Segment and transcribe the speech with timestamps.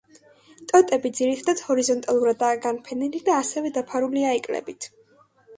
[0.71, 4.91] ტოტები ძირითადად ჰორიზონტალურადაა განფენილი და ასევე დაფარულია ეკლებით.